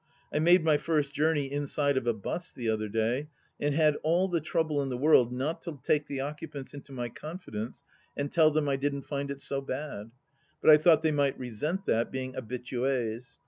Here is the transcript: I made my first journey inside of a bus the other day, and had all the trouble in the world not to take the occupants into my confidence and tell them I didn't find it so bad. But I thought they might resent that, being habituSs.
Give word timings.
I 0.33 0.39
made 0.39 0.63
my 0.65 0.77
first 0.79 1.13
journey 1.13 1.51
inside 1.51 1.95
of 1.95 2.07
a 2.07 2.13
bus 2.15 2.51
the 2.51 2.69
other 2.71 2.89
day, 2.89 3.29
and 3.59 3.75
had 3.75 3.97
all 4.01 4.27
the 4.27 4.41
trouble 4.41 4.81
in 4.81 4.89
the 4.89 4.97
world 4.97 5.31
not 5.31 5.61
to 5.61 5.79
take 5.83 6.07
the 6.07 6.21
occupants 6.21 6.73
into 6.73 6.91
my 6.91 7.07
confidence 7.07 7.83
and 8.17 8.31
tell 8.31 8.49
them 8.49 8.67
I 8.67 8.77
didn't 8.77 9.03
find 9.03 9.29
it 9.29 9.39
so 9.39 9.61
bad. 9.61 10.09
But 10.59 10.71
I 10.71 10.77
thought 10.77 11.03
they 11.03 11.11
might 11.11 11.37
resent 11.37 11.85
that, 11.85 12.11
being 12.11 12.33
habituSs. 12.33 13.37